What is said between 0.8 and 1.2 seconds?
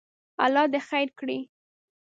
خیر